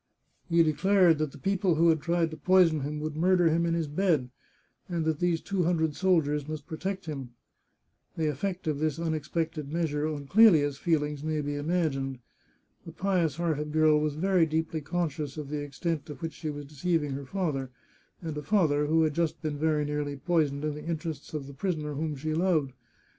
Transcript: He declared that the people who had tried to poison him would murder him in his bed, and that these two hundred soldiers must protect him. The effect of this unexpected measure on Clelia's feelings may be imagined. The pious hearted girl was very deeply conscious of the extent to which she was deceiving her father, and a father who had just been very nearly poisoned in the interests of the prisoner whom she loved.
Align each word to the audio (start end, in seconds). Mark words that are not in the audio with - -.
He 0.49 0.63
declared 0.63 1.19
that 1.19 1.31
the 1.31 1.37
people 1.37 1.75
who 1.75 1.89
had 1.89 2.01
tried 2.01 2.31
to 2.31 2.35
poison 2.37 2.79
him 2.79 2.99
would 3.01 3.15
murder 3.15 3.49
him 3.49 3.67
in 3.67 3.75
his 3.75 3.87
bed, 3.87 4.31
and 4.89 5.05
that 5.05 5.19
these 5.19 5.41
two 5.41 5.61
hundred 5.61 5.95
soldiers 5.95 6.47
must 6.47 6.65
protect 6.65 7.05
him. 7.05 7.35
The 8.17 8.25
effect 8.27 8.65
of 8.65 8.79
this 8.79 8.97
unexpected 8.97 9.71
measure 9.71 10.07
on 10.07 10.25
Clelia's 10.25 10.79
feelings 10.79 11.23
may 11.23 11.39
be 11.41 11.53
imagined. 11.53 12.17
The 12.83 12.91
pious 12.91 13.35
hearted 13.35 13.71
girl 13.73 13.99
was 13.99 14.15
very 14.15 14.47
deeply 14.47 14.81
conscious 14.81 15.37
of 15.37 15.49
the 15.49 15.61
extent 15.61 16.07
to 16.07 16.15
which 16.15 16.33
she 16.33 16.49
was 16.49 16.65
deceiving 16.65 17.11
her 17.11 17.27
father, 17.27 17.69
and 18.23 18.35
a 18.35 18.41
father 18.41 18.87
who 18.87 19.03
had 19.03 19.13
just 19.13 19.39
been 19.43 19.59
very 19.59 19.85
nearly 19.85 20.15
poisoned 20.15 20.65
in 20.65 20.73
the 20.73 20.83
interests 20.87 21.35
of 21.35 21.45
the 21.45 21.53
prisoner 21.53 21.93
whom 21.93 22.15
she 22.15 22.33
loved. 22.33 22.73